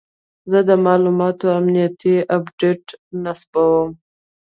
زه 0.51 0.59
د 0.69 0.71
معلوماتي 0.85 1.47
امنیت 1.59 2.01
اپډیټ 2.35 2.83
نصبوم. 3.23 3.89